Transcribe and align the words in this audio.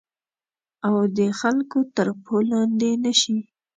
او 0.87 0.95
د 1.17 1.19
خلګو 1.39 1.79
تر 1.95 2.07
پښو 2.23 2.37
لاندي 2.49 2.91
نه 3.03 3.11
شي 3.21 3.37